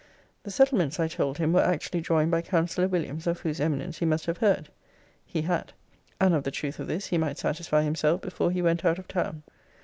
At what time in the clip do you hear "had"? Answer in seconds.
5.43-5.73